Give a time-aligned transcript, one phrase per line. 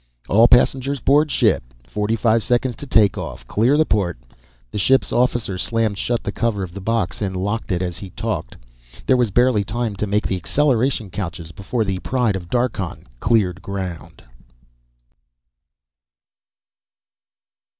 [0.27, 1.61] "All passengers board ship.
[1.85, 3.45] Forty five seconds to take off.
[3.45, 4.17] Clear the port."
[4.71, 8.09] The ship's officer slammed shut the cover of the box and locked it as he
[8.09, 8.57] talked.
[9.05, 13.61] There was barely time to make the acceleration couches before the Pride of Darkhan cleared
[13.61, 14.23] ground.